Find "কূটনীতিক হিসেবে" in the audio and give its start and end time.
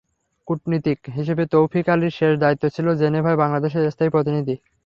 0.47-1.43